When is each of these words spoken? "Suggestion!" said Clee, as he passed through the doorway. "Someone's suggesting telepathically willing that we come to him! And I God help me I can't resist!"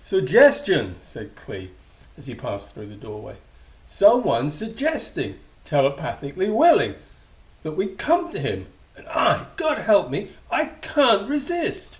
"Suggestion!" 0.00 0.94
said 1.02 1.36
Clee, 1.36 1.70
as 2.16 2.26
he 2.26 2.34
passed 2.34 2.72
through 2.72 2.86
the 2.86 2.94
doorway. 2.94 3.36
"Someone's 3.86 4.54
suggesting 4.54 5.38
telepathically 5.66 6.48
willing 6.48 6.94
that 7.64 7.72
we 7.72 7.88
come 7.88 8.32
to 8.32 8.40
him! 8.40 8.68
And 8.96 9.06
I 9.08 9.44
God 9.56 9.76
help 9.82 10.08
me 10.08 10.30
I 10.50 10.68
can't 10.80 11.28
resist!" 11.28 11.98